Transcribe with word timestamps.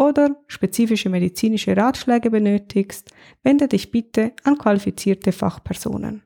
oder 0.00 0.34
spezifische 0.46 1.10
medizinische 1.10 1.76
Ratschläge 1.76 2.30
benötigst, 2.30 3.10
wende 3.42 3.68
dich 3.68 3.90
bitte 3.90 4.32
an 4.44 4.56
qualifizierte 4.56 5.30
Fachpersonen. 5.30 6.22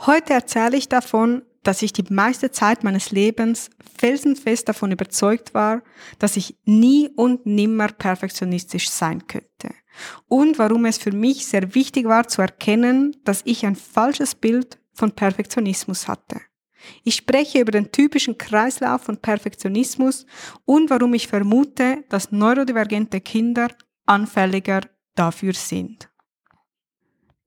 Heute 0.00 0.32
erzähle 0.32 0.76
ich 0.76 0.88
davon, 0.88 1.42
dass 1.62 1.82
ich 1.82 1.92
die 1.92 2.04
meiste 2.12 2.50
Zeit 2.50 2.82
meines 2.82 3.12
Lebens 3.12 3.70
felsenfest 3.96 4.68
davon 4.68 4.90
überzeugt 4.90 5.54
war, 5.54 5.82
dass 6.18 6.36
ich 6.36 6.56
nie 6.64 7.08
und 7.14 7.46
nimmer 7.46 7.86
perfektionistisch 7.86 8.90
sein 8.90 9.28
könnte. 9.28 9.72
Und 10.26 10.58
warum 10.58 10.84
es 10.84 10.98
für 10.98 11.12
mich 11.12 11.46
sehr 11.46 11.76
wichtig 11.76 12.06
war 12.06 12.26
zu 12.26 12.42
erkennen, 12.42 13.14
dass 13.22 13.42
ich 13.44 13.64
ein 13.64 13.76
falsches 13.76 14.34
Bild 14.34 14.80
von 14.92 15.12
Perfektionismus 15.12 16.08
hatte. 16.08 16.40
Ich 17.04 17.16
spreche 17.16 17.60
über 17.60 17.72
den 17.72 17.92
typischen 17.92 18.38
Kreislauf 18.38 19.02
von 19.02 19.16
Perfektionismus 19.16 20.26
und 20.64 20.90
warum 20.90 21.14
ich 21.14 21.28
vermute, 21.28 22.04
dass 22.08 22.32
neurodivergente 22.32 23.20
Kinder 23.20 23.68
anfälliger 24.06 24.82
dafür 25.14 25.52
sind. 25.52 26.08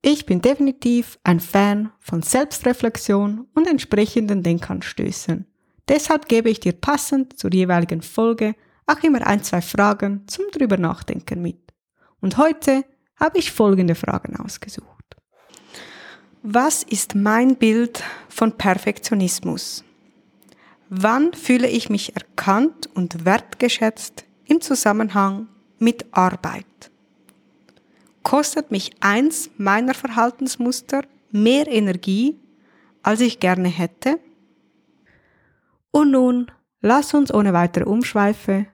Ich 0.02 0.24
bin 0.24 0.40
definitiv 0.40 1.18
ein 1.24 1.40
Fan 1.40 1.92
von 1.98 2.22
Selbstreflexion 2.22 3.48
und 3.54 3.66
entsprechenden 3.66 4.42
Denkanstößen. 4.42 5.46
Deshalb 5.88 6.28
gebe 6.28 6.50
ich 6.50 6.60
dir 6.60 6.72
passend 6.72 7.38
zur 7.38 7.52
jeweiligen 7.52 8.02
Folge 8.02 8.54
auch 8.86 9.02
immer 9.02 9.26
ein, 9.26 9.42
zwei 9.42 9.60
Fragen 9.60 10.26
zum 10.28 10.44
drüber 10.52 10.76
nachdenken 10.76 11.42
mit. 11.42 11.72
Und 12.20 12.36
heute 12.38 12.84
habe 13.16 13.38
ich 13.38 13.50
folgende 13.50 13.94
Fragen 13.94 14.36
ausgesucht. 14.36 14.95
Was 16.48 16.84
ist 16.84 17.16
mein 17.16 17.56
Bild 17.56 18.04
von 18.28 18.52
Perfektionismus? 18.52 19.82
Wann 20.88 21.32
fühle 21.32 21.68
ich 21.68 21.90
mich 21.90 22.14
erkannt 22.14 22.88
und 22.94 23.24
wertgeschätzt 23.24 24.24
im 24.44 24.60
Zusammenhang 24.60 25.48
mit 25.80 26.06
Arbeit? 26.12 26.92
Kostet 28.22 28.70
mich 28.70 28.92
eins 29.00 29.50
meiner 29.56 29.92
Verhaltensmuster 29.92 31.02
mehr 31.32 31.66
Energie, 31.66 32.38
als 33.02 33.22
ich 33.22 33.40
gerne 33.40 33.66
hätte? 33.66 34.20
Und 35.90 36.12
nun 36.12 36.52
lass 36.80 37.12
uns 37.12 37.34
ohne 37.34 37.54
weitere 37.54 37.86
Umschweife 37.86 38.68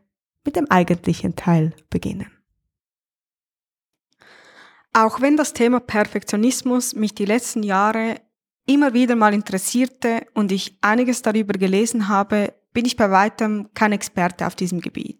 mit 0.45 0.57
dem 0.57 0.71
eigentlichen 0.71 1.37
Teil 1.37 1.73
beginnen. 1.89 2.31
Auch 4.95 5.23
wenn 5.23 5.39
das 5.39 5.55
Thema 5.55 5.81
Perfektionismus 5.81 6.95
mich 6.95 7.15
die 7.15 7.25
letzten 7.25 7.63
Jahre 7.63 8.21
immer 8.67 8.93
wieder 8.93 9.17
mal 9.17 9.33
interessierte 9.33 10.27
und 10.35 10.53
ich 10.53 10.77
einiges 10.83 11.23
darüber 11.23 11.55
gelesen 11.55 12.09
habe, 12.09 12.55
bin 12.75 12.85
ich 12.85 12.97
bei 12.97 13.11
weitem 13.11 13.71
kein 13.75 13.93
Experte 13.93 14.47
auf 14.47 14.55
diesem 14.55 14.81
Gebiet. 14.81 15.19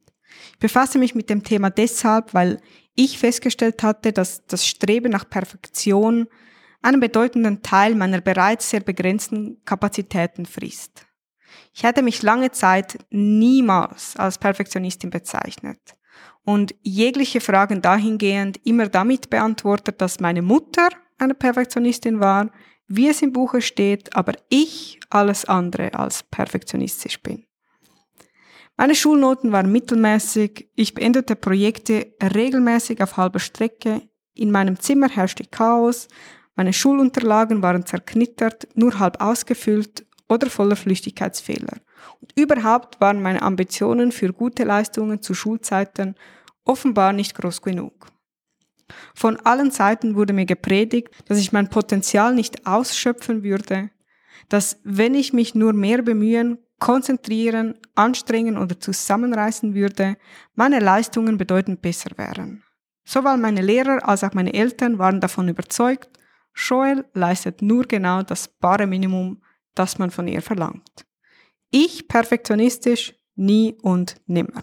Ich 0.53 0.59
befasse 0.59 0.99
mich 0.99 1.15
mit 1.15 1.31
dem 1.31 1.43
Thema 1.43 1.71
deshalb, 1.71 2.35
weil 2.35 2.61
ich 2.95 3.19
festgestellt 3.19 3.83
hatte, 3.83 4.13
dass 4.13 4.47
das 4.47 4.67
Streben 4.67 5.11
nach 5.11 5.29
Perfektion 5.29 6.29
einen 6.83 7.01
bedeutenden 7.01 7.63
Teil 7.63 7.95
meiner 7.95 8.21
bereits 8.21 8.69
sehr 8.69 8.81
begrenzten 8.81 9.63
Kapazitäten 9.65 10.45
frisst. 10.45 11.07
Ich 11.75 11.83
hätte 11.83 12.03
mich 12.03 12.23
lange 12.23 12.51
Zeit 12.51 12.99
niemals 13.11 14.17
als 14.17 14.39
Perfektionistin 14.39 15.11
bezeichnet 15.11 15.97
und 16.45 16.75
jegliche 16.83 17.41
Fragen 17.41 17.83
dahingehend 17.83 18.61
immer 18.65 18.89
damit 18.89 19.31
beantwortet, 19.31 20.01
dass 20.01 20.21
meine 20.21 20.43
Mutter 20.43 20.89
eine 21.19 21.35
Perfektionistin 21.35 22.21
war, 22.21 22.51
wie 22.89 23.09
es 23.09 23.23
im 23.23 23.33
Buche 23.33 23.63
steht, 23.63 24.15
aber 24.17 24.35
ich 24.49 25.01
alles 25.09 25.45
andere 25.45 25.95
als 25.95 26.25
perfektionistisch 26.25 27.23
bin. 27.23 27.45
Meine 28.77 28.95
Schulnoten 28.95 29.53
waren 29.53 29.71
mittelmäßig, 29.71 30.71
ich 30.75 30.95
beendete 30.95 31.37
Projekte 31.37 32.15
regelmäßig 32.23 33.03
auf 33.03 33.17
halber 33.17 33.39
Strecke, 33.39 34.03
in 34.35 34.51
meinem 34.51 34.79
Zimmer 34.81 35.09
herrschte 35.09 35.45
Chaos, 35.45 36.09
meine 36.55 36.73
Schulunterlagen 36.73 37.63
waren 37.63 37.87
zerknittert, 37.87 38.69
nur 38.75 38.99
halb 38.99 39.23
ausgefüllt 39.23 40.07
oder 40.29 40.49
voller 40.49 40.77
Flüchtigkeitsfehler. 40.77 41.79
Und 42.21 42.33
überhaupt 42.37 43.01
waren 43.01 43.23
meine 43.23 43.43
Ambitionen 43.43 44.13
für 44.13 44.33
gute 44.33 44.65
Leistungen 44.65 45.23
zu 45.23 45.35
Schulzeiten 45.35 46.15
offenbar 46.65 47.13
nicht 47.13 47.35
groß 47.35 47.63
genug. 47.63 48.07
Von 49.15 49.39
allen 49.41 49.71
Seiten 49.71 50.15
wurde 50.15 50.33
mir 50.33 50.47
gepredigt, 50.47 51.09
dass 51.27 51.39
ich 51.39 51.53
mein 51.53 51.71
Potenzial 51.71 52.35
nicht 52.35 52.67
ausschöpfen 52.67 53.43
würde, 53.43 53.91
dass 54.49 54.81
wenn 54.85 55.15
ich 55.15 55.33
mich 55.33 55.55
nur 55.55 55.73
mehr 55.73 56.03
bemühen, 56.03 56.59
konzentrieren, 56.79 57.75
anstrengen 57.95 58.59
oder 58.59 58.79
zusammenreißen 58.79 59.75
würde, 59.75 60.17
meine 60.55 60.81
Leistungen 60.81 61.39
bedeutend 61.39 61.81
besser 61.81 62.11
wären. 62.17 62.65
Sowohl 63.05 63.37
meine 63.37 63.63
Lehrer 63.63 64.07
als 64.09 64.25
auch 64.25 64.35
meine 64.35 64.53
Eltern 64.53 64.99
waren 64.99 65.21
davon 65.21 65.49
überzeugt, 65.49 66.19
Joel 66.55 67.05
leistet 67.15 67.63
nur 67.63 67.85
genau 67.85 68.23
das 68.23 68.49
bare 68.49 68.87
Minimum, 68.87 69.43
das 69.75 69.99
man 69.99 70.11
von 70.11 70.29
ihr 70.29 70.43
verlangt. 70.43 71.07
Ich 71.75 72.07
perfektionistisch 72.07 73.15
nie 73.35 73.79
und 73.81 74.17
nimmer. 74.27 74.61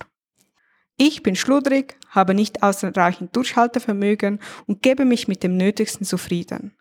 Ich 0.95 1.23
bin 1.23 1.35
schludrig, 1.35 1.97
habe 2.09 2.35
nicht 2.35 2.61
ausreichend 2.61 3.35
Durchhaltevermögen 3.35 4.39
und 4.67 4.83
gebe 4.83 5.05
mich 5.05 5.27
mit 5.27 5.41
dem 5.41 5.57
Nötigsten 5.57 6.05
zufrieden. 6.05 6.77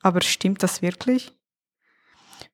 Aber 0.00 0.22
stimmt 0.22 0.62
das 0.62 0.80
wirklich? 0.80 1.36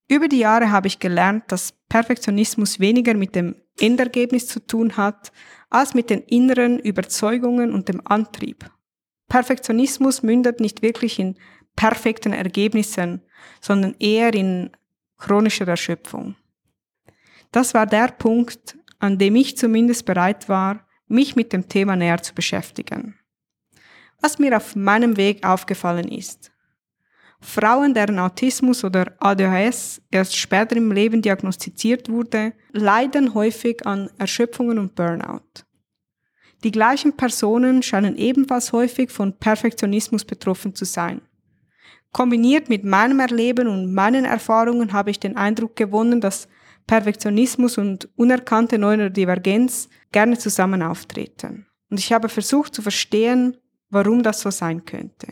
Über 0.08 0.26
die 0.26 0.40
Jahre 0.40 0.72
habe 0.72 0.88
ich 0.88 0.98
gelernt, 0.98 1.44
dass 1.52 1.74
Perfektionismus 1.88 2.80
weniger 2.80 3.14
mit 3.14 3.36
dem 3.36 3.54
Endergebnis 3.78 4.48
zu 4.48 4.58
tun 4.58 4.96
hat, 4.96 5.30
als 5.70 5.94
mit 5.94 6.10
den 6.10 6.20
inneren 6.22 6.80
Überzeugungen 6.80 7.72
und 7.72 7.88
dem 7.88 8.04
Antrieb. 8.04 8.68
Perfektionismus 9.28 10.24
mündet 10.24 10.58
nicht 10.58 10.82
wirklich 10.82 11.20
in 11.20 11.38
perfekten 11.76 12.32
Ergebnissen, 12.32 13.22
sondern 13.60 13.94
eher 14.00 14.34
in 14.34 14.70
chronischer 15.16 15.68
Erschöpfung. 15.68 16.34
Das 17.54 17.72
war 17.72 17.86
der 17.86 18.08
Punkt, 18.08 18.76
an 18.98 19.16
dem 19.16 19.36
ich 19.36 19.56
zumindest 19.56 20.04
bereit 20.06 20.48
war, 20.48 20.88
mich 21.06 21.36
mit 21.36 21.52
dem 21.52 21.68
Thema 21.68 21.94
näher 21.94 22.20
zu 22.20 22.34
beschäftigen. 22.34 23.14
Was 24.20 24.40
mir 24.40 24.56
auf 24.56 24.74
meinem 24.74 25.16
Weg 25.16 25.46
aufgefallen 25.46 26.08
ist. 26.08 26.50
Frauen, 27.40 27.94
deren 27.94 28.18
Autismus 28.18 28.82
oder 28.82 29.12
ADHS 29.20 30.02
erst 30.10 30.36
später 30.36 30.74
im 30.74 30.90
Leben 30.90 31.22
diagnostiziert 31.22 32.08
wurde, 32.08 32.54
leiden 32.72 33.34
häufig 33.34 33.86
an 33.86 34.10
Erschöpfungen 34.18 34.80
und 34.80 34.96
Burnout. 34.96 35.62
Die 36.64 36.72
gleichen 36.72 37.16
Personen 37.16 37.84
scheinen 37.84 38.16
ebenfalls 38.16 38.72
häufig 38.72 39.12
von 39.12 39.38
Perfektionismus 39.38 40.24
betroffen 40.24 40.74
zu 40.74 40.84
sein. 40.84 41.20
Kombiniert 42.10 42.68
mit 42.68 42.84
meinem 42.84 43.20
Erleben 43.20 43.68
und 43.68 43.94
meinen 43.94 44.24
Erfahrungen 44.24 44.92
habe 44.92 45.12
ich 45.12 45.20
den 45.20 45.36
Eindruck 45.36 45.76
gewonnen, 45.76 46.20
dass 46.20 46.48
Perfektionismus 46.86 47.78
und 47.78 48.08
unerkannte 48.16 48.78
Neurodivergenz 48.78 49.88
gerne 50.12 50.38
zusammen 50.38 50.82
auftreten. 50.82 51.66
Und 51.90 51.98
ich 51.98 52.12
habe 52.12 52.28
versucht 52.28 52.74
zu 52.74 52.82
verstehen, 52.82 53.56
warum 53.90 54.22
das 54.22 54.40
so 54.40 54.50
sein 54.50 54.84
könnte. 54.84 55.28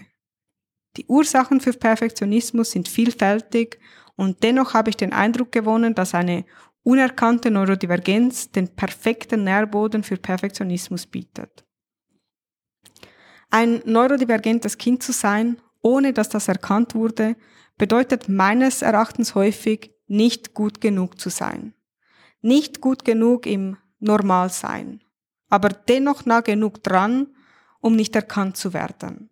Die 0.97 1.07
Ursachen 1.07 1.61
für 1.61 1.73
Perfektionismus 1.73 2.71
sind 2.71 2.89
vielfältig 2.89 3.79
und 4.17 4.43
dennoch 4.43 4.75
habe 4.75 4.91
ich 4.91 4.97
den 4.97 5.13
Eindruck 5.13 5.53
gewonnen, 5.53 5.95
dass 5.95 6.15
eine 6.15 6.45
unerkannte 6.83 7.51
Neurodivergenz 7.51 8.51
den 8.51 8.69
perfekten 8.69 9.45
Nährboden 9.45 10.03
für 10.03 10.17
Perfektionismus 10.17 11.07
bietet. 11.07 11.65
Ein 13.51 13.83
neurodivergentes 13.85 14.79
Kind 14.79 15.03
zu 15.03 15.13
sein, 15.13 15.61
ohne 15.83 16.13
dass 16.13 16.29
das 16.29 16.49
erkannt 16.49 16.95
wurde, 16.95 17.37
bedeutet 17.77 18.29
meines 18.29 18.83
Erachtens 18.83 19.35
häufig 19.35 19.92
nicht 20.13 20.53
gut 20.53 20.81
genug 20.81 21.19
zu 21.19 21.31
sein. 21.31 21.75
Nicht 22.43 22.81
gut 22.81 23.05
genug 23.05 23.47
im 23.47 23.79
Normalsein, 23.99 25.01
aber 25.49 25.71
dennoch 25.71 26.27
nah 26.27 26.41
genug 26.41 26.83
dran, 26.83 27.29
um 27.81 27.97
nicht 27.97 28.15
erkannt 28.15 28.57
zu 28.57 28.75
werden. 28.75 29.31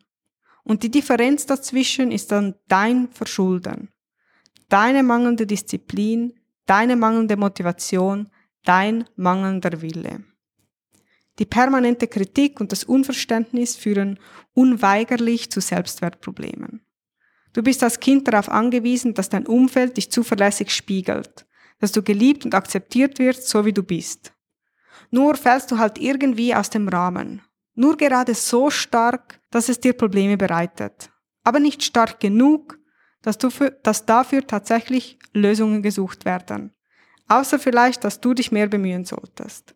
Und 0.64 0.82
die 0.82 0.90
Differenz 0.90 1.46
dazwischen 1.46 2.10
ist 2.10 2.32
dann 2.32 2.54
dein 2.68 3.08
Verschulden. 3.08 3.88
Deine 4.68 5.02
mangelnde 5.02 5.46
Disziplin, 5.46 6.34
deine 6.66 6.96
mangelnde 6.96 7.36
Motivation, 7.36 8.28
dein 8.64 9.04
mangelnder 9.16 9.82
Wille. 9.82 10.24
Die 11.38 11.46
permanente 11.46 12.06
Kritik 12.06 12.60
und 12.60 12.72
das 12.72 12.84
Unverständnis 12.84 13.76
führen 13.76 14.18
unweigerlich 14.54 15.50
zu 15.50 15.60
Selbstwertproblemen. 15.60 16.80
Du 17.52 17.62
bist 17.62 17.82
als 17.82 18.00
Kind 18.00 18.28
darauf 18.28 18.48
angewiesen, 18.48 19.14
dass 19.14 19.28
dein 19.28 19.46
Umfeld 19.46 19.96
dich 19.96 20.10
zuverlässig 20.10 20.70
spiegelt, 20.70 21.46
dass 21.80 21.92
du 21.92 22.02
geliebt 22.02 22.44
und 22.44 22.54
akzeptiert 22.54 23.18
wirst, 23.18 23.48
so 23.48 23.64
wie 23.64 23.72
du 23.72 23.82
bist. 23.82 24.32
Nur 25.10 25.34
fällst 25.34 25.70
du 25.70 25.78
halt 25.78 25.98
irgendwie 25.98 26.54
aus 26.54 26.70
dem 26.70 26.88
Rahmen. 26.88 27.42
Nur 27.74 27.96
gerade 27.96 28.34
so 28.34 28.70
stark, 28.70 29.40
dass 29.50 29.68
es 29.68 29.80
dir 29.80 29.92
Probleme 29.92 30.36
bereitet. 30.36 31.10
Aber 31.42 31.58
nicht 31.58 31.82
stark 31.82 32.20
genug, 32.20 32.78
dass, 33.22 33.38
du 33.38 33.50
für, 33.50 33.70
dass 33.70 34.06
dafür 34.06 34.46
tatsächlich 34.46 35.18
Lösungen 35.32 35.82
gesucht 35.82 36.24
werden. 36.24 36.72
Außer 37.28 37.58
vielleicht, 37.58 38.04
dass 38.04 38.20
du 38.20 38.34
dich 38.34 38.52
mehr 38.52 38.66
bemühen 38.66 39.04
solltest. 39.04 39.74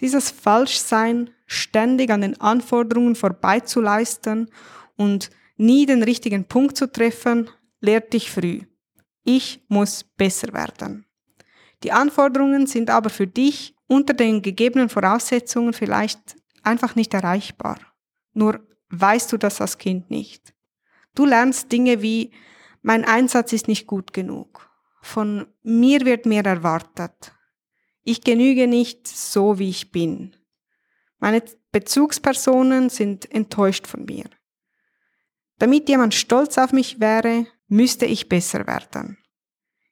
Dieses 0.00 0.30
Falschsein, 0.30 1.30
ständig 1.46 2.10
an 2.10 2.20
den 2.20 2.40
Anforderungen 2.40 3.14
vorbeizuleisten 3.14 4.50
und 4.96 5.30
nie 5.56 5.86
den 5.86 6.02
richtigen 6.02 6.44
Punkt 6.44 6.76
zu 6.76 6.90
treffen, 6.90 7.50
lehrt 7.80 8.12
dich 8.12 8.30
früh. 8.30 8.62
Ich 9.24 9.64
muss 9.68 10.04
besser 10.04 10.52
werden. 10.52 11.06
Die 11.82 11.92
Anforderungen 11.92 12.66
sind 12.66 12.90
aber 12.90 13.10
für 13.10 13.26
dich 13.26 13.74
unter 13.86 14.14
den 14.14 14.42
gegebenen 14.42 14.88
Voraussetzungen 14.88 15.72
vielleicht 15.72 16.36
einfach 16.62 16.94
nicht 16.94 17.14
erreichbar. 17.14 17.78
Nur 18.32 18.60
weißt 18.90 19.32
du 19.32 19.36
das 19.36 19.60
als 19.60 19.78
Kind 19.78 20.10
nicht. 20.10 20.54
Du 21.14 21.24
lernst 21.24 21.72
Dinge 21.72 22.02
wie, 22.02 22.32
mein 22.82 23.04
Einsatz 23.04 23.52
ist 23.52 23.68
nicht 23.68 23.86
gut 23.86 24.12
genug. 24.12 24.70
Von 25.02 25.46
mir 25.62 26.04
wird 26.04 26.26
mehr 26.26 26.44
erwartet. 26.44 27.32
Ich 28.02 28.22
genüge 28.22 28.66
nicht 28.66 29.08
so, 29.08 29.58
wie 29.58 29.70
ich 29.70 29.90
bin. 29.90 30.36
Meine 31.18 31.42
Bezugspersonen 31.72 32.90
sind 32.90 33.30
enttäuscht 33.32 33.86
von 33.86 34.04
mir. 34.04 34.24
Damit 35.58 35.88
jemand 35.88 36.14
stolz 36.14 36.58
auf 36.58 36.72
mich 36.72 37.00
wäre, 37.00 37.46
müsste 37.68 38.06
ich 38.06 38.28
besser 38.28 38.66
werden. 38.66 39.18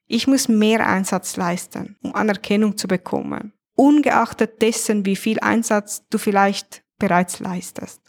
Ich 0.07 0.27
muss 0.27 0.47
mehr 0.47 0.87
Einsatz 0.87 1.35
leisten, 1.35 1.97
um 2.01 2.13
Anerkennung 2.13 2.77
zu 2.77 2.87
bekommen, 2.87 3.53
ungeachtet 3.73 4.61
dessen, 4.61 5.05
wie 5.05 5.15
viel 5.15 5.39
Einsatz 5.39 6.07
du 6.09 6.17
vielleicht 6.19 6.83
bereits 6.99 7.39
leistest. 7.39 8.01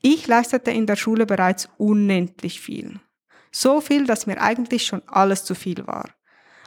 Ich 0.00 0.26
leistete 0.26 0.70
in 0.70 0.86
der 0.86 0.96
Schule 0.96 1.26
bereits 1.26 1.68
unendlich 1.76 2.60
viel. 2.60 3.00
So 3.50 3.80
viel, 3.80 4.06
dass 4.06 4.26
mir 4.26 4.40
eigentlich 4.40 4.86
schon 4.86 5.02
alles 5.06 5.44
zu 5.44 5.54
viel 5.54 5.86
war. 5.86 6.10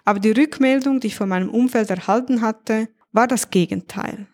Aber 0.05 0.19
die 0.19 0.31
Rückmeldung, 0.31 0.99
die 0.99 1.07
ich 1.07 1.15
von 1.15 1.29
meinem 1.29 1.49
Umfeld 1.49 1.89
erhalten 1.89 2.41
hatte, 2.41 2.89
war 3.11 3.27
das 3.27 3.49
Gegenteil. 3.49 4.27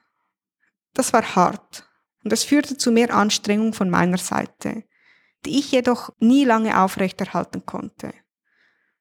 Das 0.93 1.13
war 1.13 1.35
hart 1.35 1.87
und 2.23 2.33
es 2.33 2.43
führte 2.43 2.77
zu 2.77 2.91
mehr 2.91 3.13
Anstrengung 3.13 3.73
von 3.73 3.89
meiner 3.89 4.17
Seite, 4.17 4.83
die 5.45 5.59
ich 5.59 5.71
jedoch 5.71 6.09
nie 6.19 6.43
lange 6.43 6.81
aufrechterhalten 6.81 7.65
konnte. 7.65 8.13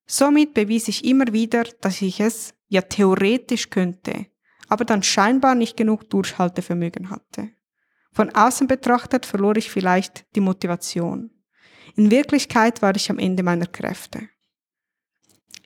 Somit 0.07 0.55
bewies 0.55 0.89
ich 0.89 1.05
immer 1.05 1.33
wieder, 1.33 1.65
dass 1.81 2.03
ich 2.03 2.21
es 2.21 2.55
ja 2.69 2.83
theoretisch 2.83 3.71
könnte, 3.71 4.27
aber 4.69 4.85
dann 4.85 5.03
scheinbar 5.03 5.55
nicht 5.55 5.77
genug 5.77 6.11
Durchhaltevermögen 6.11 7.11
hatte. 7.11 7.51
Von 8.13 8.31
außen 8.31 8.67
betrachtet 8.67 9.27
verlor 9.27 9.57
ich 9.57 9.71
vielleicht 9.71 10.27
die 10.37 10.41
Motivation. 10.41 11.31
In 11.97 12.11
Wirklichkeit 12.11 12.83
war 12.83 12.95
ich 12.95 13.11
am 13.11 13.19
Ende 13.19 13.43
meiner 13.43 13.67
Kräfte. 13.67 14.29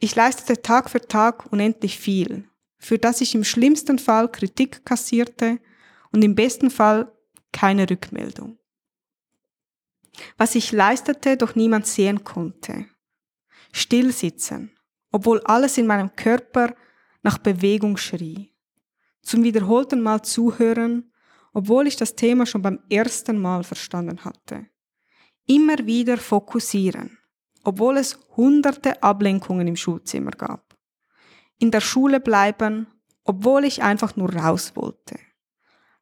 Ich 0.00 0.14
leistete 0.14 0.62
Tag 0.62 0.88
für 0.88 1.00
Tag 1.00 1.50
unendlich 1.52 1.98
viel, 1.98 2.48
für 2.78 2.98
das 2.98 3.20
ich 3.20 3.34
im 3.34 3.44
schlimmsten 3.44 3.98
Fall 3.98 4.30
Kritik 4.30 4.84
kassierte 4.84 5.58
und 6.12 6.22
im 6.22 6.36
besten 6.36 6.70
Fall 6.70 7.12
keine 7.52 7.90
Rückmeldung 7.90 8.58
was 10.36 10.54
ich 10.54 10.72
leistete, 10.72 11.36
doch 11.36 11.54
niemand 11.54 11.86
sehen 11.86 12.24
konnte. 12.24 12.86
Stillsitzen, 13.72 14.76
obwohl 15.12 15.40
alles 15.42 15.78
in 15.78 15.86
meinem 15.86 16.14
Körper 16.16 16.74
nach 17.22 17.38
Bewegung 17.38 17.96
schrie. 17.96 18.54
Zum 19.22 19.42
wiederholten 19.42 20.00
Mal 20.00 20.22
zuhören, 20.22 21.12
obwohl 21.52 21.86
ich 21.86 21.96
das 21.96 22.14
Thema 22.14 22.46
schon 22.46 22.62
beim 22.62 22.80
ersten 22.90 23.38
Mal 23.38 23.64
verstanden 23.64 24.24
hatte. 24.24 24.66
Immer 25.46 25.78
wieder 25.86 26.18
fokussieren, 26.18 27.18
obwohl 27.64 27.96
es 27.96 28.18
hunderte 28.36 29.02
Ablenkungen 29.02 29.66
im 29.66 29.76
Schulzimmer 29.76 30.30
gab. 30.30 30.76
In 31.58 31.70
der 31.70 31.80
Schule 31.80 32.20
bleiben, 32.20 32.86
obwohl 33.24 33.64
ich 33.64 33.82
einfach 33.82 34.16
nur 34.16 34.32
raus 34.34 34.76
wollte. 34.76 35.18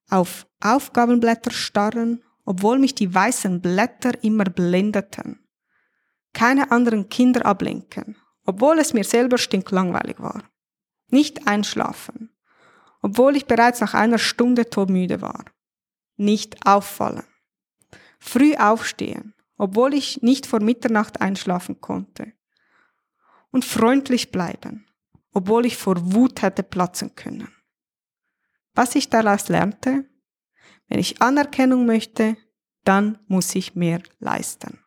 Auf 0.09 0.47
Aufgabenblätter 0.61 1.51
starren, 1.51 2.23
obwohl 2.47 2.79
mich 2.79 2.95
die 2.95 3.13
weißen 3.13 3.61
Blätter 3.61 4.23
immer 4.23 4.45
blendeten. 4.45 5.47
Keine 6.33 6.71
anderen 6.71 7.09
Kinder 7.09 7.45
ablenken, 7.45 8.17
obwohl 8.45 8.79
es 8.79 8.95
mir 8.95 9.05
selber 9.05 9.37
stinklangweilig 9.37 10.21
war. 10.21 10.45
Nicht 11.09 11.47
einschlafen, 11.47 12.31
obwohl 13.03 13.37
ich 13.37 13.47
bereits 13.47 13.81
nach 13.81 13.95
einer 13.95 14.19
Stunde 14.19 14.71
todmüde 14.71 15.21
war. 15.21 15.45
Nicht 16.17 16.67
auffallen. 16.67 17.25
Früh 18.19 18.55
aufstehen, 18.55 19.35
obwohl 19.59 19.93
ich 19.93 20.23
nicht 20.23 20.47
vor 20.47 20.61
Mitternacht 20.61 21.21
einschlafen 21.21 21.81
konnte. 21.81 22.33
Und 23.51 23.65
freundlich 23.65 24.31
bleiben, 24.31 24.87
obwohl 25.33 25.67
ich 25.67 25.77
vor 25.77 26.13
Wut 26.13 26.43
hätte 26.43 26.63
platzen 26.63 27.15
können. 27.15 27.49
Was 28.75 28.95
ich 28.95 29.09
daraus 29.09 29.49
lernte, 29.49 30.05
wenn 30.89 30.99
ich 30.99 31.21
Anerkennung 31.21 31.87
möchte, 31.87 32.37
dann 32.85 33.19
muss 33.27 33.55
ich 33.55 33.75
mehr 33.75 34.01
leisten. 34.19 34.79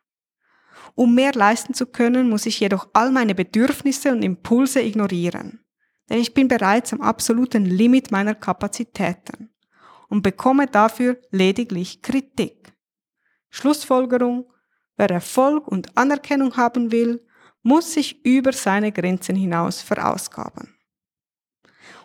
Um 0.94 1.14
mehr 1.14 1.32
leisten 1.32 1.74
zu 1.74 1.86
können, 1.86 2.28
muss 2.28 2.46
ich 2.46 2.60
jedoch 2.60 2.88
all 2.92 3.10
meine 3.10 3.34
Bedürfnisse 3.34 4.12
und 4.12 4.22
Impulse 4.22 4.80
ignorieren. 4.80 5.64
Denn 6.08 6.18
ich 6.18 6.34
bin 6.34 6.48
bereits 6.48 6.92
am 6.92 7.00
absoluten 7.00 7.64
Limit 7.64 8.10
meiner 8.10 8.34
Kapazitäten 8.34 9.50
und 10.08 10.22
bekomme 10.22 10.66
dafür 10.66 11.20
lediglich 11.30 12.02
Kritik. 12.02 12.72
Schlussfolgerung, 13.50 14.52
wer 14.96 15.10
Erfolg 15.10 15.68
und 15.68 15.96
Anerkennung 15.96 16.56
haben 16.56 16.90
will, 16.90 17.24
muss 17.62 17.92
sich 17.92 18.24
über 18.24 18.52
seine 18.52 18.90
Grenzen 18.90 19.36
hinaus 19.36 19.82
verausgaben. 19.82 20.74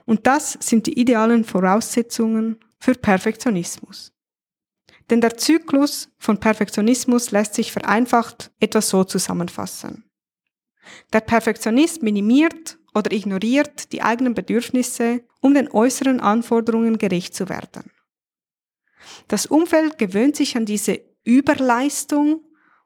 Und 0.05 0.27
das 0.27 0.53
sind 0.59 0.85
die 0.85 0.99
idealen 0.99 1.43
Voraussetzungen 1.43 2.59
für 2.85 2.93
Perfektionismus. 2.93 4.13
Denn 5.09 5.19
der 5.19 5.37
Zyklus 5.37 6.07
von 6.19 6.39
Perfektionismus 6.39 7.31
lässt 7.31 7.55
sich 7.55 7.71
vereinfacht 7.71 8.51
etwas 8.59 8.89
so 8.89 9.03
zusammenfassen. 9.03 10.07
Der 11.11 11.21
Perfektionist 11.21 12.03
minimiert 12.03 12.77
oder 12.93 13.11
ignoriert 13.11 13.91
die 13.91 14.03
eigenen 14.03 14.35
Bedürfnisse, 14.35 15.23
um 15.41 15.55
den 15.55 15.71
äußeren 15.71 16.19
Anforderungen 16.19 16.99
gerecht 16.99 17.33
zu 17.33 17.49
werden. 17.49 17.89
Das 19.29 19.47
Umfeld 19.47 19.97
gewöhnt 19.97 20.35
sich 20.35 20.55
an 20.55 20.67
diese 20.67 21.01
Überleistung 21.23 22.41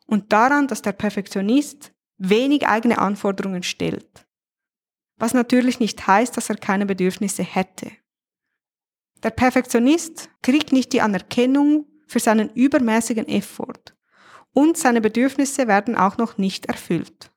und 0.06 0.32
daran, 0.32 0.68
dass 0.68 0.82
der 0.82 0.94
Perfektionist 0.94 1.92
wenig 2.18 2.66
eigene 2.66 3.00
Anforderungen 3.00 3.64
stellt. 3.64 4.26
Was 5.18 5.34
natürlich 5.34 5.82
nicht 5.82 6.08
heißt, 6.08 6.38
dass 6.38 6.50
er 6.50 6.56
keine 6.56 6.86
Bedürfnisse 6.86 7.44
hätte. 7.44 7.92
Der 9.24 9.32
Perfektionist 9.32 10.30
kriegt 10.42 10.72
nicht 10.72 10.94
die 10.94 11.02
Anerkennung 11.02 11.86
für 12.08 12.20
seinen 12.20 12.50
übermäßigen 12.54 13.28
Effort 13.28 13.96
und 14.54 14.78
seine 14.78 15.02
Bedürfnisse 15.02 15.68
werden 15.68 15.96
auch 15.96 16.18
noch 16.18 16.38
nicht 16.38 16.68
erfüllt. 16.68 17.32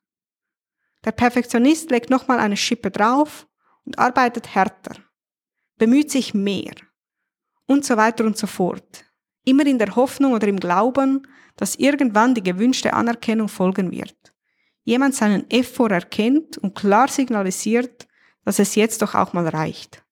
Der 1.03 1.11
Perfektionist 1.11 1.91
legt 1.91 2.09
nochmal 2.09 2.39
eine 2.39 2.57
Schippe 2.57 2.89
drauf 2.89 3.47
und 3.85 3.99
arbeitet 3.99 4.55
härter, 4.55 4.95
bemüht 5.77 6.09
sich 6.09 6.33
mehr 6.33 6.73
und 7.65 7.85
so 7.85 7.97
weiter 7.97 8.23
und 8.23 8.37
so 8.37 8.47
fort. 8.47 9.05
Immer 9.45 9.65
in 9.65 9.77
der 9.77 9.95
Hoffnung 9.95 10.31
oder 10.31 10.47
im 10.47 10.59
Glauben, 10.59 11.27
dass 11.57 11.75
irgendwann 11.75 12.33
die 12.33 12.43
gewünschte 12.43 12.93
Anerkennung 12.93 13.49
folgen 13.49 13.91
wird. 13.91 14.15
Jemand 14.83 15.15
seinen 15.15 15.49
Effort 15.49 15.91
erkennt 15.91 16.57
und 16.57 16.75
klar 16.75 17.09
signalisiert, 17.09 18.07
dass 18.45 18.59
es 18.59 18.75
jetzt 18.75 19.01
doch 19.01 19.15
auch 19.15 19.33
mal 19.33 19.47
reicht. 19.47 20.02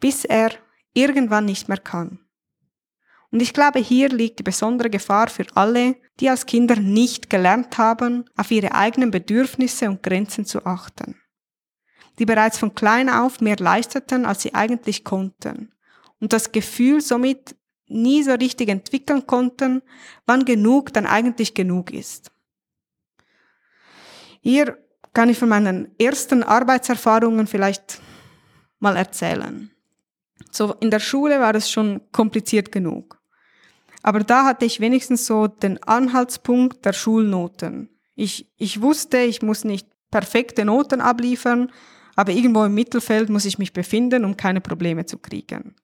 Bis 0.00 0.24
er 0.24 0.50
irgendwann 0.94 1.44
nicht 1.44 1.68
mehr 1.68 1.78
kann. 1.78 2.18
Und 3.30 3.40
ich 3.40 3.52
glaube, 3.52 3.78
hier 3.78 4.08
liegt 4.08 4.40
die 4.40 4.44
besondere 4.44 4.90
Gefahr 4.90 5.28
für 5.28 5.46
alle, 5.54 5.96
die 6.18 6.28
als 6.28 6.46
Kinder 6.46 6.76
nicht 6.76 7.30
gelernt 7.30 7.78
haben, 7.78 8.24
auf 8.36 8.50
ihre 8.50 8.74
eigenen 8.74 9.10
Bedürfnisse 9.10 9.88
und 9.88 10.02
Grenzen 10.02 10.44
zu 10.44 10.66
achten. 10.66 11.20
Die 12.18 12.26
bereits 12.26 12.58
von 12.58 12.74
klein 12.74 13.08
auf 13.08 13.40
mehr 13.40 13.56
leisteten, 13.56 14.26
als 14.26 14.42
sie 14.42 14.54
eigentlich 14.54 15.04
konnten. 15.04 15.72
Und 16.18 16.32
das 16.32 16.52
Gefühl 16.52 17.00
somit 17.00 17.56
nie 17.86 18.22
so 18.22 18.32
richtig 18.32 18.68
entwickeln 18.68 19.26
konnten, 19.26 19.82
wann 20.26 20.44
genug 20.44 20.92
dann 20.92 21.06
eigentlich 21.06 21.54
genug 21.54 21.92
ist. 21.92 22.30
Hier 24.40 24.78
kann 25.12 25.28
ich 25.28 25.38
von 25.38 25.48
meinen 25.48 25.94
ersten 25.98 26.42
Arbeitserfahrungen 26.42 27.46
vielleicht 27.46 28.00
mal 28.78 28.96
erzählen. 28.96 29.70
So 30.50 30.74
in 30.80 30.90
der 30.90 31.00
Schule 31.00 31.40
war 31.40 31.54
es 31.54 31.70
schon 31.70 32.00
kompliziert 32.12 32.72
genug. 32.72 33.20
Aber 34.02 34.20
da 34.20 34.44
hatte 34.44 34.64
ich 34.64 34.80
wenigstens 34.80 35.26
so 35.26 35.46
den 35.46 35.82
Anhaltspunkt 35.82 36.84
der 36.84 36.92
Schulnoten. 36.92 37.90
Ich, 38.14 38.50
ich 38.56 38.80
wusste, 38.80 39.18
ich 39.18 39.42
muss 39.42 39.64
nicht 39.64 39.86
perfekte 40.10 40.64
Noten 40.64 41.00
abliefern, 41.00 41.70
aber 42.16 42.32
irgendwo 42.32 42.64
im 42.64 42.74
Mittelfeld 42.74 43.28
muss 43.28 43.44
ich 43.44 43.58
mich 43.58 43.72
befinden, 43.72 44.24
um 44.24 44.36
keine 44.36 44.60
Probleme 44.60 45.06
zu 45.06 45.18
kriegen. 45.18 45.76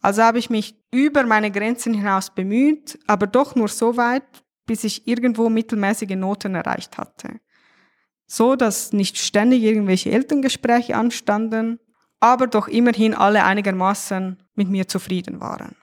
Also 0.00 0.22
habe 0.22 0.38
ich 0.38 0.48
mich 0.48 0.74
über 0.90 1.24
meine 1.24 1.50
Grenzen 1.50 1.92
hinaus 1.92 2.30
bemüht, 2.30 2.98
aber 3.06 3.26
doch 3.26 3.54
nur 3.54 3.68
so 3.68 3.96
weit, 3.96 4.24
bis 4.66 4.84
ich 4.84 5.06
irgendwo 5.06 5.50
mittelmäßige 5.50 6.16
Noten 6.16 6.54
erreicht 6.54 6.96
hatte. 6.96 7.40
So, 8.26 8.56
dass 8.56 8.92
nicht 8.92 9.18
ständig 9.18 9.62
irgendwelche 9.62 10.10
Elterngespräche 10.12 10.96
anstanden, 10.96 11.80
aber 12.20 12.46
doch 12.46 12.68
immerhin 12.68 13.14
alle 13.14 13.44
einigermaßen 13.44 14.36
mit 14.54 14.68
mir 14.68 14.86
zufrieden 14.86 15.40
waren. 15.40 15.76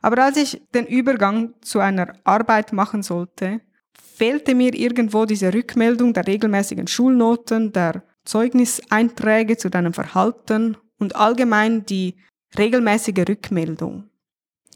Aber 0.00 0.24
als 0.24 0.36
ich 0.36 0.60
den 0.74 0.86
Übergang 0.86 1.54
zu 1.62 1.78
einer 1.78 2.12
Arbeit 2.24 2.72
machen 2.72 3.02
sollte, 3.02 3.60
fehlte 3.92 4.54
mir 4.54 4.74
irgendwo 4.74 5.24
diese 5.24 5.54
Rückmeldung 5.54 6.12
der 6.12 6.26
regelmäßigen 6.26 6.88
Schulnoten, 6.88 7.72
der 7.72 8.02
Zeugniseinträge 8.24 9.56
zu 9.56 9.70
deinem 9.70 9.92
Verhalten 9.92 10.76
und 10.98 11.16
allgemein 11.16 11.86
die 11.86 12.16
regelmäßige 12.58 13.28
Rückmeldung. 13.28 14.10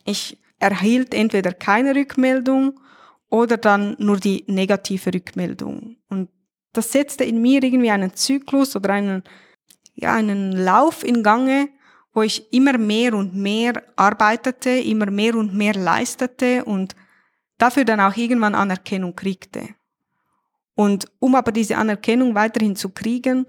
Ich 0.04 0.38
erhielt 0.58 1.12
entweder 1.12 1.52
keine 1.52 1.94
Rückmeldung 1.94 2.80
oder 3.28 3.56
dann 3.56 3.96
nur 3.98 4.18
die 4.18 4.44
negative 4.46 5.12
Rückmeldung. 5.12 5.96
Und 6.08 6.30
das 6.72 6.92
setzte 6.92 7.24
in 7.24 7.42
mir 7.42 7.62
irgendwie 7.62 7.90
einen 7.90 8.14
Zyklus 8.14 8.76
oder 8.76 8.90
einen, 8.90 9.22
ja, 9.96 10.14
einen 10.14 10.52
Lauf 10.52 11.02
in 11.02 11.22
Gange, 11.22 11.68
wo 12.12 12.22
ich 12.22 12.52
immer 12.52 12.78
mehr 12.78 13.14
und 13.14 13.34
mehr 13.34 13.82
arbeitete, 13.96 14.70
immer 14.70 15.10
mehr 15.10 15.34
und 15.34 15.54
mehr 15.54 15.74
leistete 15.74 16.64
und 16.64 16.94
dafür 17.58 17.84
dann 17.84 18.00
auch 18.00 18.16
irgendwann 18.16 18.54
Anerkennung 18.54 19.16
kriegte. 19.16 19.68
Und 20.74 21.10
um 21.18 21.34
aber 21.34 21.52
diese 21.52 21.76
Anerkennung 21.76 22.34
weiterhin 22.34 22.76
zu 22.76 22.90
kriegen, 22.90 23.46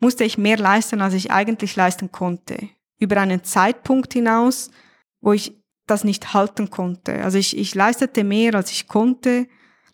musste 0.00 0.24
ich 0.24 0.38
mehr 0.38 0.58
leisten, 0.58 1.00
als 1.00 1.14
ich 1.14 1.30
eigentlich 1.30 1.76
leisten 1.76 2.12
konnte. 2.12 2.68
Über 2.98 3.20
einen 3.20 3.44
Zeitpunkt 3.44 4.12
hinaus, 4.12 4.70
wo 5.20 5.32
ich 5.32 5.56
das 5.86 6.04
nicht 6.04 6.34
halten 6.34 6.70
konnte. 6.70 7.22
Also 7.22 7.38
ich, 7.38 7.56
ich 7.56 7.74
leistete 7.74 8.24
mehr, 8.24 8.54
als 8.54 8.70
ich 8.70 8.88
konnte, 8.88 9.46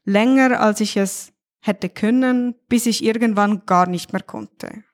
länger, 0.05 0.61
als 0.61 0.81
ich 0.81 0.97
es 0.97 1.33
hätte 1.61 1.89
können, 1.89 2.55
bis 2.69 2.87
ich 2.87 3.05
irgendwann 3.05 3.65
gar 3.65 3.87
nicht 3.87 4.13
mehr 4.13 4.23
konnte. 4.23 4.85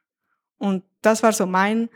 Und 0.61 0.85
das 1.03 1.25
war 1.25 1.33
so 1.33 1.47
mein 1.47 1.89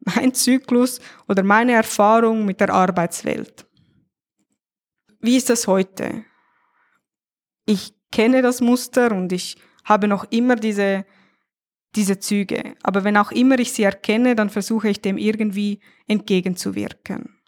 mein 0.16 0.34
Zyklus 0.34 1.00
oder 1.28 1.42
meine 1.42 1.72
Erfahrung 1.72 2.44
mit 2.44 2.60
der 2.60 2.70
Arbeitswelt. 2.70 3.66
Wie 5.20 5.36
ist 5.36 5.50
das 5.50 5.66
heute? 5.66 6.24
Ich 7.66 7.92
kenne 8.10 8.42
das 8.42 8.60
Muster 8.60 9.12
und 9.12 9.32
ich 9.32 9.58
habe 9.84 10.08
noch 10.08 10.24
immer 10.30 10.56
diese, 10.56 11.04
diese 11.94 12.18
Züge. 12.18 12.76
Aber 12.82 13.04
wenn 13.04 13.16
auch 13.16 13.30
immer 13.30 13.58
ich 13.58 13.72
sie 13.72 13.82
erkenne, 13.82 14.34
dann 14.34 14.50
versuche 14.50 14.88
ich 14.88 15.02
dem 15.02 15.18
irgendwie 15.18 15.80
entgegenzuwirken. 16.06 17.38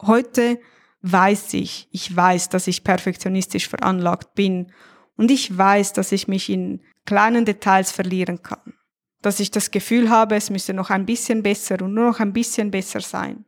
Heute 0.00 0.60
weiß 1.02 1.54
ich, 1.54 1.88
ich 1.90 2.14
weiß, 2.14 2.50
dass 2.50 2.68
ich 2.68 2.84
perfektionistisch 2.84 3.68
veranlagt 3.68 4.34
bin 4.34 4.72
und 5.16 5.30
ich 5.30 5.56
weiß, 5.56 5.92
dass 5.94 6.12
ich 6.12 6.28
mich 6.28 6.48
in 6.48 6.82
kleinen 7.04 7.44
Details 7.44 7.90
verlieren 7.90 8.42
kann 8.42 8.74
dass 9.22 9.40
ich 9.40 9.50
das 9.50 9.70
Gefühl 9.70 10.10
habe, 10.10 10.36
es 10.36 10.50
müsste 10.50 10.74
noch 10.74 10.90
ein 10.90 11.06
bisschen 11.06 11.42
besser 11.42 11.82
und 11.82 11.94
nur 11.94 12.06
noch 12.06 12.20
ein 12.20 12.32
bisschen 12.32 12.70
besser 12.70 13.00
sein. 13.00 13.44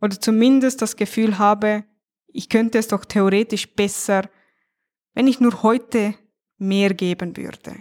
Oder 0.00 0.18
zumindest 0.20 0.82
das 0.82 0.96
Gefühl 0.96 1.38
habe, 1.38 1.84
ich 2.28 2.48
könnte 2.48 2.78
es 2.78 2.88
doch 2.88 3.04
theoretisch 3.04 3.74
besser, 3.74 4.28
wenn 5.14 5.26
ich 5.26 5.40
nur 5.40 5.62
heute 5.62 6.14
mehr 6.58 6.94
geben 6.94 7.36
würde. 7.36 7.76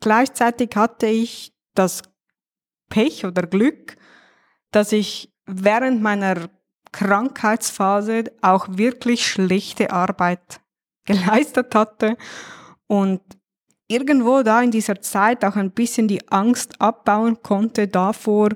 Gleichzeitig 0.00 0.70
hatte 0.76 1.06
ich 1.06 1.56
das 1.74 2.02
Pech 2.90 3.24
oder 3.24 3.46
Glück, 3.46 3.96
dass 4.70 4.92
ich 4.92 5.32
während 5.46 6.02
meiner 6.02 6.50
Krankheitsphase 6.92 8.24
auch 8.42 8.66
wirklich 8.70 9.26
schlechte 9.26 9.90
Arbeit 9.90 10.60
geleistet 11.04 11.74
hatte 11.74 12.16
und 12.86 13.20
irgendwo 13.88 14.42
da 14.42 14.62
in 14.62 14.70
dieser 14.70 15.00
Zeit 15.00 15.44
auch 15.44 15.56
ein 15.56 15.70
bisschen 15.70 16.08
die 16.08 16.26
Angst 16.28 16.80
abbauen 16.80 17.42
konnte 17.42 17.88
davor, 17.88 18.50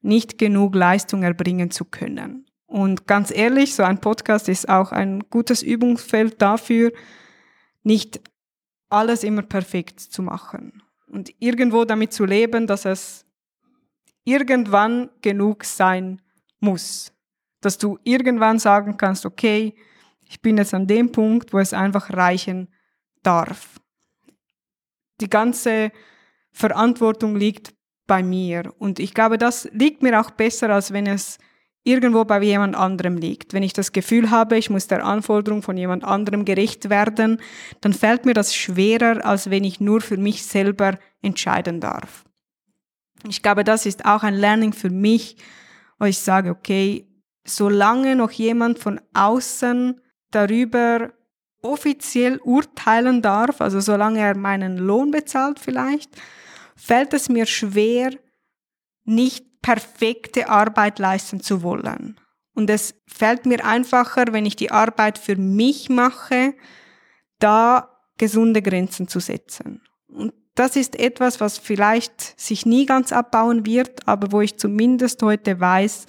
nicht 0.00 0.38
genug 0.38 0.74
Leistung 0.74 1.22
erbringen 1.22 1.70
zu 1.70 1.84
können. 1.84 2.46
Und 2.66 3.06
ganz 3.06 3.30
ehrlich, 3.30 3.74
so 3.74 3.82
ein 3.82 4.00
Podcast 4.00 4.48
ist 4.48 4.68
auch 4.68 4.92
ein 4.92 5.20
gutes 5.30 5.62
Übungsfeld 5.62 6.40
dafür, 6.40 6.92
nicht 7.82 8.20
alles 8.88 9.24
immer 9.24 9.42
perfekt 9.42 10.00
zu 10.00 10.22
machen 10.22 10.82
und 11.08 11.32
irgendwo 11.38 11.84
damit 11.84 12.12
zu 12.12 12.24
leben, 12.24 12.66
dass 12.66 12.84
es 12.84 13.24
irgendwann 14.24 15.10
genug 15.22 15.64
sein 15.64 16.20
muss. 16.60 17.12
Dass 17.60 17.78
du 17.78 17.98
irgendwann 18.04 18.58
sagen 18.58 18.96
kannst, 18.96 19.26
okay, 19.26 19.74
ich 20.24 20.40
bin 20.40 20.58
jetzt 20.58 20.74
an 20.74 20.86
dem 20.86 21.12
Punkt, 21.12 21.52
wo 21.52 21.58
es 21.58 21.72
einfach 21.72 22.12
reichen 22.12 22.68
darf 23.22 23.80
die 25.20 25.30
ganze 25.30 25.90
Verantwortung 26.52 27.36
liegt 27.36 27.74
bei 28.06 28.22
mir. 28.22 28.72
Und 28.78 28.98
ich 28.98 29.14
glaube, 29.14 29.38
das 29.38 29.68
liegt 29.72 30.02
mir 30.02 30.20
auch 30.20 30.30
besser, 30.30 30.70
als 30.70 30.92
wenn 30.92 31.06
es 31.06 31.38
irgendwo 31.86 32.24
bei 32.24 32.42
jemand 32.42 32.74
anderem 32.74 33.16
liegt. 33.16 33.52
Wenn 33.52 33.62
ich 33.62 33.72
das 33.72 33.92
Gefühl 33.92 34.30
habe, 34.30 34.58
ich 34.58 34.70
muss 34.70 34.88
der 34.88 35.04
Anforderung 35.04 35.62
von 35.62 35.76
jemand 35.76 36.02
anderem 36.02 36.44
gerecht 36.44 36.90
werden, 36.90 37.40
dann 37.80 37.92
fällt 37.92 38.26
mir 38.26 38.34
das 38.34 38.54
schwerer, 38.54 39.24
als 39.24 39.50
wenn 39.50 39.62
ich 39.62 39.80
nur 39.80 40.00
für 40.00 40.16
mich 40.16 40.44
selber 40.44 40.98
entscheiden 41.22 41.80
darf. 41.80 42.24
Ich 43.28 43.42
glaube, 43.42 43.62
das 43.62 43.86
ist 43.86 44.04
auch 44.04 44.24
ein 44.24 44.34
Learning 44.34 44.72
für 44.72 44.90
mich, 44.90 45.36
wo 45.98 46.06
ich 46.06 46.18
sage, 46.18 46.50
okay, 46.50 47.06
solange 47.44 48.16
noch 48.16 48.32
jemand 48.32 48.78
von 48.80 49.00
außen 49.14 50.00
darüber 50.32 51.12
offiziell 51.66 52.38
urteilen 52.38 53.22
darf, 53.22 53.60
also 53.60 53.80
solange 53.80 54.20
er 54.20 54.36
meinen 54.36 54.78
Lohn 54.78 55.10
bezahlt 55.10 55.58
vielleicht, 55.58 56.10
fällt 56.76 57.12
es 57.14 57.28
mir 57.28 57.46
schwer, 57.46 58.10
nicht 59.04 59.46
perfekte 59.62 60.48
Arbeit 60.48 60.98
leisten 60.98 61.40
zu 61.40 61.62
wollen. 61.62 62.20
Und 62.54 62.70
es 62.70 62.94
fällt 63.06 63.46
mir 63.46 63.64
einfacher, 63.64 64.26
wenn 64.30 64.46
ich 64.46 64.56
die 64.56 64.70
Arbeit 64.70 65.18
für 65.18 65.36
mich 65.36 65.88
mache, 65.88 66.54
da 67.38 67.90
gesunde 68.18 68.62
Grenzen 68.62 69.08
zu 69.08 69.20
setzen. 69.20 69.82
Und 70.08 70.32
das 70.54 70.74
ist 70.74 70.98
etwas, 70.98 71.40
was 71.40 71.58
vielleicht 71.58 72.40
sich 72.40 72.64
nie 72.64 72.86
ganz 72.86 73.12
abbauen 73.12 73.66
wird, 73.66 74.08
aber 74.08 74.32
wo 74.32 74.40
ich 74.40 74.56
zumindest 74.58 75.22
heute 75.22 75.60
weiß, 75.60 76.06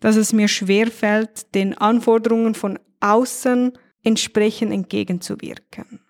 dass 0.00 0.16
es 0.16 0.32
mir 0.32 0.48
schwer 0.48 0.90
fällt, 0.90 1.54
den 1.54 1.76
Anforderungen 1.76 2.54
von 2.54 2.78
außen 3.00 3.72
entsprechend 4.04 4.72
entgegenzuwirken. 4.72 6.00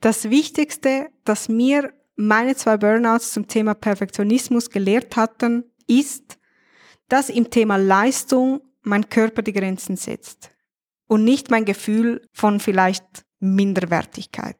Das 0.00 0.30
Wichtigste, 0.30 1.10
das 1.24 1.48
mir 1.48 1.92
meine 2.16 2.54
zwei 2.54 2.76
Burnouts 2.76 3.32
zum 3.32 3.48
Thema 3.48 3.74
Perfektionismus 3.74 4.70
gelehrt 4.70 5.16
hatten, 5.16 5.64
ist, 5.86 6.38
dass 7.08 7.28
im 7.28 7.50
Thema 7.50 7.76
Leistung 7.76 8.60
mein 8.82 9.08
Körper 9.08 9.42
die 9.42 9.52
Grenzen 9.52 9.96
setzt 9.96 10.50
und 11.06 11.24
nicht 11.24 11.50
mein 11.50 11.64
Gefühl 11.64 12.28
von 12.32 12.60
vielleicht 12.60 13.24
Minderwertigkeit. 13.38 14.56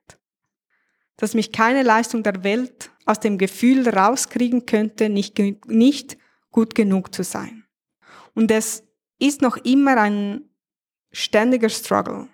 Dass 1.17 1.35
mich 1.35 1.53
keine 1.53 1.83
Leistung 1.83 2.23
der 2.23 2.45
Welt 2.45 2.91
aus 3.07 3.21
dem 3.21 3.39
Gefühl 3.39 3.89
rauskriegen 3.89 4.67
könnte, 4.67 5.09
nicht, 5.09 5.39
nicht 5.67 6.19
gut 6.51 6.75
genug 6.75 7.15
zu 7.15 7.23
sein. 7.23 7.65
Und 8.35 8.51
es 8.51 8.86
ist 9.19 9.43
noch 9.43 9.57
immer 9.59 9.97
ein 9.97 10.51
ständiger 11.13 11.69
Struggle. 11.69 12.29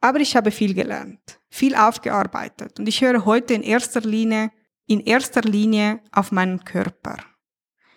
Aber 0.00 0.20
ich 0.20 0.36
habe 0.36 0.50
viel 0.50 0.74
gelernt, 0.74 1.40
viel 1.48 1.74
aufgearbeitet 1.74 2.78
und 2.78 2.86
ich 2.86 3.00
höre 3.00 3.24
heute 3.24 3.54
in 3.54 3.62
erster 3.62 4.00
Linie, 4.00 4.50
in 4.86 5.00
erster 5.00 5.42
Linie 5.42 6.00
auf 6.12 6.30
meinen 6.32 6.64
Körper. 6.64 7.16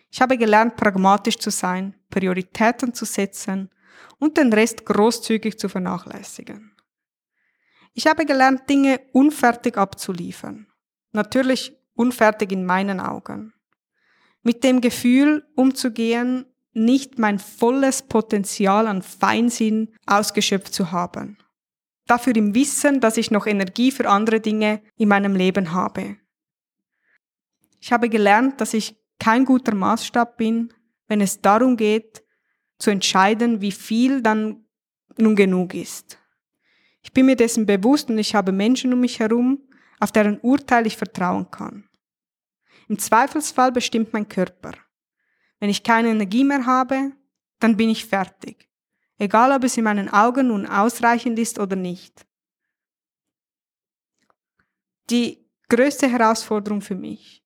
Ich 0.10 0.22
habe 0.22 0.38
gelernt, 0.38 0.78
pragmatisch 0.78 1.38
zu 1.38 1.52
sein, 1.52 1.96
Prioritäten 2.10 2.94
zu 2.94 3.06
setzen 3.06 3.70
und 4.20 4.38
den 4.38 4.54
Rest 4.54 4.86
großzügig 4.86 5.60
zu 5.60 5.70
vernachlässigen. 5.70 6.72
Ich 7.94 8.08
habe 8.08 8.26
gelernt, 8.26 8.70
Dinge 8.70 9.02
unfertig 9.12 9.78
abzuliefern. 9.78 10.68
Natürlich 11.12 11.76
unfertig 11.94 12.52
in 12.52 12.66
meinen 12.66 13.00
Augen. 13.00 13.54
Mit 14.44 14.64
dem 14.64 14.82
Gefühl 14.82 15.46
umzugehen, 15.56 16.46
nicht 16.78 17.20
mein 17.20 17.40
volles 17.40 18.04
Potenzial 18.04 18.88
an 18.88 19.02
Feinsinn 19.02 19.94
ausgeschöpft 20.06 20.74
zu 20.74 20.92
haben. 20.92 21.38
Dafür 22.06 22.36
im 22.36 22.56
Wissen, 22.56 23.02
dass 23.02 23.18
ich 23.18 23.32
noch 23.32 23.48
Energie 23.48 23.92
für 23.92 24.08
andere 24.10 24.40
Dinge 24.40 24.82
in 24.96 25.10
meinem 25.10 25.36
Leben 25.36 25.74
habe. 25.74 26.18
Ich 27.82 27.92
habe 27.92 28.10
gelernt, 28.10 28.62
dass 28.62 28.74
ich 28.74 28.96
kein 29.20 29.46
guter 29.46 29.76
Maßstab 29.76 30.38
bin, 30.38 30.74
wenn 31.08 31.22
es 31.22 31.42
darum 31.42 31.76
geht, 31.76 32.24
zu 32.80 32.92
entscheiden, 32.92 33.62
wie 33.62 33.72
viel 33.72 34.22
dann 34.22 34.66
nun 35.18 35.36
genug 35.36 35.74
ist. 35.74 36.20
Ich 37.02 37.12
bin 37.12 37.26
mir 37.26 37.36
dessen 37.36 37.66
bewusst 37.66 38.10
und 38.10 38.18
ich 38.18 38.36
habe 38.36 38.52
Menschen 38.52 38.94
um 38.94 39.00
mich 39.00 39.20
herum, 39.20 39.68
auf 40.00 40.12
deren 40.12 40.40
Urteil 40.40 40.86
ich 40.86 40.98
vertrauen 40.98 41.50
kann. 41.50 41.90
Im 42.88 43.00
Zweifelsfall 43.00 43.72
bestimmt 43.72 44.14
mein 44.14 44.30
Körper. 44.30 44.74
Wenn 45.60 45.70
ich 45.70 45.84
keine 45.84 46.10
Energie 46.10 46.44
mehr 46.44 46.66
habe, 46.66 47.12
dann 47.60 47.78
bin 47.78 47.90
ich 47.90 48.06
fertig. 48.06 48.70
Egal 49.18 49.52
ob 49.52 49.64
es 49.64 49.78
in 49.78 49.84
meinen 49.84 50.10
Augen 50.10 50.48
nun 50.48 50.68
ausreichend 50.68 51.40
ist 51.40 51.60
oder 51.60 51.76
nicht. 51.76 52.26
Die 55.10 55.46
größte 55.70 56.08
Herausforderung 56.08 56.82
für 56.82 56.96
mich. 56.96 57.44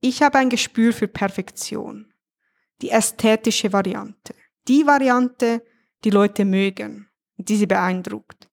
Ich 0.00 0.22
habe 0.22 0.38
ein 0.38 0.50
Gespür 0.50 0.92
für 0.92 1.08
Perfektion. 1.08 2.12
Die 2.82 2.90
ästhetische 2.90 3.72
Variante. 3.72 4.34
Die 4.68 4.86
Variante, 4.86 5.64
die 6.04 6.10
Leute 6.10 6.44
mögen 6.44 7.08
und 7.38 7.48
die 7.48 7.56
sie 7.56 7.66
beeindruckt. 7.66 8.50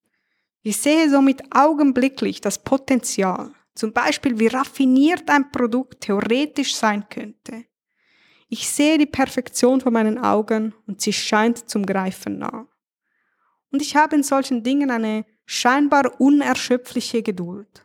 Ich 0.61 0.77
sehe 0.77 1.09
somit 1.09 1.43
augenblicklich 1.53 2.39
das 2.39 2.63
Potenzial, 2.63 3.51
zum 3.75 3.91
Beispiel 3.91 4.39
wie 4.39 4.47
raffiniert 4.47 5.29
ein 5.29 5.51
Produkt 5.51 6.01
theoretisch 6.01 6.75
sein 6.75 7.09
könnte. 7.09 7.65
Ich 8.53 8.69
sehe 8.69 8.99
die 8.99 9.07
Perfektion 9.07 9.81
vor 9.81 9.91
meinen 9.91 10.19
Augen 10.19 10.75
und 10.85 11.01
sie 11.01 11.11
scheint 11.11 11.67
zum 11.67 11.87
Greifen 11.87 12.37
nah. 12.37 12.67
Und 13.71 13.81
ich 13.81 13.95
habe 13.95 14.15
in 14.15 14.21
solchen 14.21 14.61
Dingen 14.61 14.91
eine 14.91 15.25
scheinbar 15.47 16.21
unerschöpfliche 16.21 17.23
Geduld. 17.23 17.83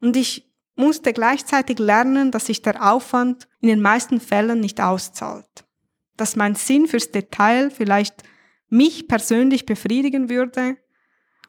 Und 0.00 0.16
ich 0.16 0.48
musste 0.76 1.12
gleichzeitig 1.12 1.80
lernen, 1.80 2.30
dass 2.30 2.46
sich 2.46 2.62
der 2.62 2.88
Aufwand 2.88 3.48
in 3.58 3.66
den 3.66 3.82
meisten 3.82 4.20
Fällen 4.20 4.60
nicht 4.60 4.80
auszahlt. 4.80 5.64
Dass 6.16 6.36
mein 6.36 6.54
Sinn 6.54 6.86
fürs 6.86 7.10
Detail 7.10 7.72
vielleicht 7.72 8.22
mich 8.68 9.08
persönlich 9.08 9.66
befriedigen 9.66 10.28
würde, 10.28 10.76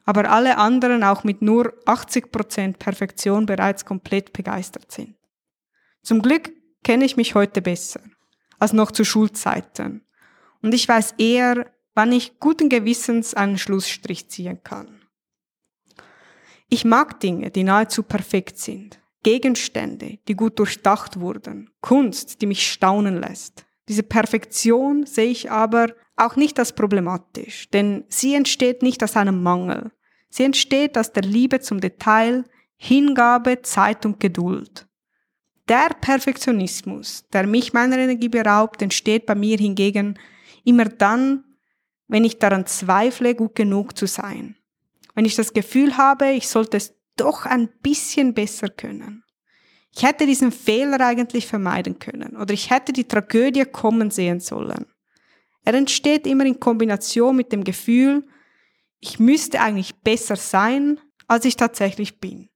aber 0.04 0.28
alle 0.28 0.58
anderen 0.58 1.04
auch 1.04 1.22
mit 1.22 1.42
nur 1.42 1.72
80% 1.86 2.78
Perfektion 2.78 3.46
bereits 3.46 3.84
komplett 3.84 4.32
begeistert 4.32 4.90
sind. 4.90 5.14
Zum 6.02 6.22
Glück 6.22 6.50
kenne 6.82 7.04
ich 7.04 7.16
mich 7.16 7.36
heute 7.36 7.62
besser 7.62 8.00
als 8.62 8.72
noch 8.72 8.92
zu 8.92 9.04
Schulzeiten. 9.04 10.06
Und 10.62 10.72
ich 10.72 10.86
weiß 10.86 11.14
eher, 11.18 11.72
wann 11.94 12.12
ich 12.12 12.38
guten 12.38 12.68
Gewissens 12.68 13.34
einen 13.34 13.58
Schlussstrich 13.58 14.30
ziehen 14.30 14.62
kann. 14.62 15.02
Ich 16.68 16.84
mag 16.84 17.18
Dinge, 17.18 17.50
die 17.50 17.64
nahezu 17.64 18.04
perfekt 18.04 18.58
sind. 18.58 19.00
Gegenstände, 19.24 20.20
die 20.28 20.36
gut 20.36 20.60
durchdacht 20.60 21.18
wurden. 21.18 21.70
Kunst, 21.80 22.40
die 22.40 22.46
mich 22.46 22.70
staunen 22.70 23.20
lässt. 23.20 23.66
Diese 23.88 24.04
Perfektion 24.04 25.06
sehe 25.06 25.30
ich 25.30 25.50
aber 25.50 25.88
auch 26.14 26.36
nicht 26.36 26.60
als 26.60 26.72
problematisch, 26.72 27.68
denn 27.70 28.04
sie 28.08 28.36
entsteht 28.36 28.82
nicht 28.82 29.02
aus 29.02 29.16
einem 29.16 29.42
Mangel. 29.42 29.90
Sie 30.28 30.44
entsteht 30.44 30.96
aus 30.96 31.10
der 31.12 31.24
Liebe 31.24 31.58
zum 31.58 31.80
Detail, 31.80 32.44
Hingabe, 32.76 33.62
Zeit 33.62 34.06
und 34.06 34.20
Geduld. 34.20 34.86
Der 35.68 35.90
Perfektionismus, 36.00 37.24
der 37.32 37.46
mich 37.46 37.72
meiner 37.72 37.98
Energie 37.98 38.28
beraubt, 38.28 38.82
entsteht 38.82 39.26
bei 39.26 39.34
mir 39.34 39.58
hingegen 39.58 40.18
immer 40.64 40.86
dann, 40.86 41.44
wenn 42.08 42.24
ich 42.24 42.38
daran 42.38 42.66
zweifle, 42.66 43.34
gut 43.34 43.54
genug 43.54 43.96
zu 43.96 44.06
sein. 44.06 44.56
Wenn 45.14 45.24
ich 45.24 45.36
das 45.36 45.52
Gefühl 45.52 45.96
habe, 45.96 46.30
ich 46.32 46.48
sollte 46.48 46.76
es 46.76 46.94
doch 47.16 47.46
ein 47.46 47.68
bisschen 47.82 48.34
besser 48.34 48.68
können. 48.68 49.24
Ich 49.94 50.02
hätte 50.02 50.26
diesen 50.26 50.52
Fehler 50.52 51.00
eigentlich 51.00 51.46
vermeiden 51.46 51.98
können 51.98 52.36
oder 52.36 52.54
ich 52.54 52.70
hätte 52.70 52.92
die 52.92 53.04
Tragödie 53.04 53.64
kommen 53.64 54.10
sehen 54.10 54.40
sollen. 54.40 54.86
Er 55.64 55.74
entsteht 55.74 56.26
immer 56.26 56.44
in 56.46 56.58
Kombination 56.58 57.36
mit 57.36 57.52
dem 57.52 57.62
Gefühl, 57.62 58.26
ich 59.00 59.18
müsste 59.18 59.60
eigentlich 59.60 59.94
besser 59.96 60.36
sein, 60.36 60.98
als 61.28 61.44
ich 61.44 61.56
tatsächlich 61.56 62.20
bin. 62.20 62.48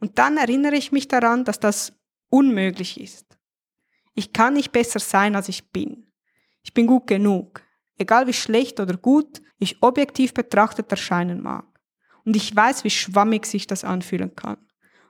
Und 0.00 0.18
dann 0.18 0.36
erinnere 0.36 0.76
ich 0.76 0.92
mich 0.92 1.08
daran, 1.08 1.44
dass 1.44 1.60
das 1.60 1.92
unmöglich 2.28 3.00
ist. 3.00 3.38
Ich 4.14 4.32
kann 4.32 4.54
nicht 4.54 4.72
besser 4.72 5.00
sein, 5.00 5.36
als 5.36 5.48
ich 5.48 5.70
bin. 5.70 6.06
Ich 6.62 6.72
bin 6.72 6.86
gut 6.86 7.06
genug, 7.06 7.62
egal 7.98 8.26
wie 8.26 8.32
schlecht 8.32 8.80
oder 8.80 8.96
gut 8.96 9.42
ich 9.58 9.82
objektiv 9.82 10.34
betrachtet 10.34 10.90
erscheinen 10.90 11.40
mag. 11.40 11.66
Und 12.24 12.36
ich 12.36 12.54
weiß, 12.54 12.84
wie 12.84 12.90
schwammig 12.90 13.46
sich 13.46 13.66
das 13.66 13.84
anfühlen 13.84 14.34
kann. 14.34 14.58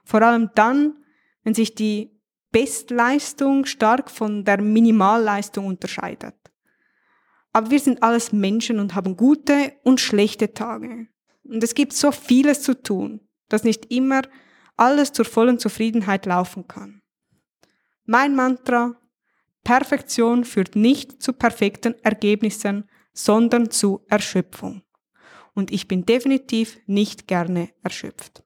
Vor 0.03 0.21
allem 0.21 0.51
dann, 0.55 1.03
wenn 1.43 1.53
sich 1.53 1.75
die 1.75 2.11
Bestleistung 2.51 3.65
stark 3.65 4.09
von 4.09 4.45
der 4.45 4.61
Minimalleistung 4.61 5.65
unterscheidet. 5.65 6.35
Aber 7.53 7.71
wir 7.71 7.79
sind 7.79 8.03
alles 8.03 8.33
Menschen 8.33 8.79
und 8.79 8.95
haben 8.95 9.15
gute 9.15 9.73
und 9.83 9.99
schlechte 9.99 10.53
Tage. 10.53 11.07
Und 11.43 11.63
es 11.63 11.73
gibt 11.73 11.93
so 11.93 12.11
vieles 12.11 12.61
zu 12.61 12.81
tun, 12.81 13.21
dass 13.49 13.63
nicht 13.63 13.91
immer 13.91 14.21
alles 14.77 15.11
zur 15.11 15.25
vollen 15.25 15.59
Zufriedenheit 15.59 16.25
laufen 16.25 16.67
kann. 16.67 17.01
Mein 18.05 18.35
Mantra, 18.35 18.95
Perfektion 19.63 20.45
führt 20.45 20.75
nicht 20.75 21.21
zu 21.21 21.33
perfekten 21.33 21.95
Ergebnissen, 22.03 22.89
sondern 23.13 23.71
zu 23.71 24.05
Erschöpfung. 24.09 24.83
Und 25.53 25.71
ich 25.71 25.87
bin 25.87 26.05
definitiv 26.05 26.77
nicht 26.85 27.27
gerne 27.27 27.69
erschöpft. 27.81 28.43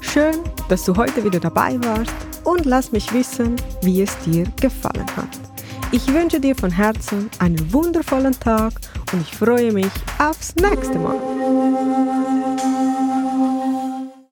Schön, 0.00 0.34
dass 0.68 0.84
du 0.84 0.96
heute 0.96 1.24
wieder 1.24 1.40
dabei 1.40 1.78
warst 1.84 2.12
und 2.44 2.64
lass 2.64 2.92
mich 2.92 3.12
wissen, 3.12 3.56
wie 3.82 4.02
es 4.02 4.18
dir 4.20 4.44
gefallen 4.60 5.06
hat. 5.16 5.28
Ich 5.92 6.08
wünsche 6.08 6.40
dir 6.40 6.56
von 6.56 6.70
Herzen 6.70 7.30
einen 7.38 7.72
wundervollen 7.72 8.38
Tag 8.38 8.72
und 9.12 9.20
ich 9.20 9.34
freue 9.36 9.72
mich 9.72 9.90
aufs 10.18 10.54
nächste 10.56 10.98
Mal. 10.98 12.31